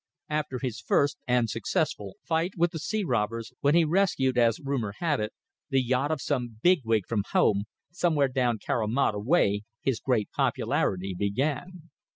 After 0.29 0.57
his 0.57 0.79
first 0.81 1.19
and 1.27 1.47
successful 1.47 2.17
fight 2.23 2.53
with 2.57 2.71
the 2.71 2.79
sea 2.79 3.03
robbers, 3.03 3.53
when 3.59 3.75
he 3.75 3.85
rescued, 3.85 4.35
as 4.35 4.59
rumour 4.59 4.93
had 4.97 5.19
it, 5.19 5.31
the 5.69 5.79
yacht 5.79 6.09
of 6.09 6.19
some 6.23 6.57
big 6.63 6.79
wig 6.83 7.03
from 7.07 7.21
home, 7.33 7.65
somewhere 7.91 8.27
down 8.29 8.57
Carimata 8.57 9.19
way, 9.19 9.61
his 9.83 9.99
great 9.99 10.31
popularity 10.31 11.13
began. 11.15 11.91